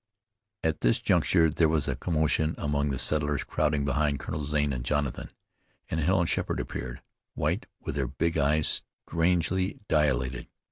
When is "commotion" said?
1.95-2.55